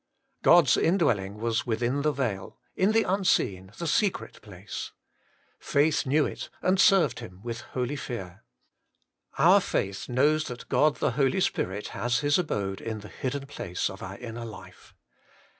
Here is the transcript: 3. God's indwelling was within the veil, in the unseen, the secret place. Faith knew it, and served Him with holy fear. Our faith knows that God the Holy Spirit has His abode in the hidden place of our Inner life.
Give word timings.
3. 0.41 0.49
God's 0.51 0.77
indwelling 0.77 1.35
was 1.37 1.67
within 1.67 2.01
the 2.01 2.11
veil, 2.11 2.57
in 2.75 2.91
the 2.91 3.03
unseen, 3.03 3.71
the 3.77 3.85
secret 3.85 4.41
place. 4.41 4.93
Faith 5.59 6.07
knew 6.07 6.25
it, 6.25 6.49
and 6.63 6.79
served 6.79 7.19
Him 7.19 7.39
with 7.43 7.61
holy 7.77 7.95
fear. 7.95 8.43
Our 9.37 9.61
faith 9.61 10.09
knows 10.09 10.45
that 10.45 10.67
God 10.69 10.95
the 10.95 11.11
Holy 11.11 11.39
Spirit 11.39 11.89
has 11.89 12.21
His 12.21 12.39
abode 12.39 12.81
in 12.81 13.01
the 13.01 13.09
hidden 13.09 13.45
place 13.45 13.91
of 13.91 14.01
our 14.01 14.17
Inner 14.17 14.43
life. 14.43 14.95